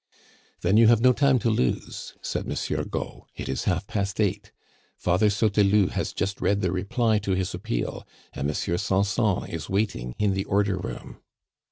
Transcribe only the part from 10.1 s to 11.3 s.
in the order room."